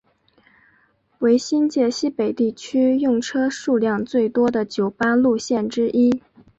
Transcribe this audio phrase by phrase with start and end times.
[1.19, 6.23] 为新界西北地区用车数量最多的九巴路线之一。